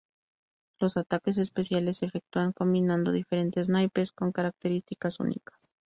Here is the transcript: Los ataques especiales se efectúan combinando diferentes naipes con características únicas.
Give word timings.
Los 0.79 0.97
ataques 0.97 1.37
especiales 1.37 1.97
se 1.97 2.07
efectúan 2.07 2.53
combinando 2.53 3.11
diferentes 3.11 3.69
naipes 3.69 4.11
con 4.11 4.31
características 4.31 5.19
únicas. 5.19 5.75